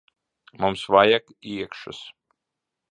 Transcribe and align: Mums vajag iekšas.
Mums 0.61 0.85
vajag 0.95 1.25
iekšas. 1.51 2.03